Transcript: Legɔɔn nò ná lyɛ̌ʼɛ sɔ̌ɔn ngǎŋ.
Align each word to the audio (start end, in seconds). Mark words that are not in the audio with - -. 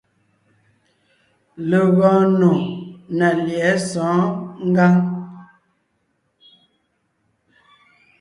Legɔɔn 1.69 2.23
nò 2.39 2.51
ná 3.17 3.27
lyɛ̌ʼɛ 3.45 3.73
sɔ̌ɔn 3.89 4.23
ngǎŋ. 4.69 4.93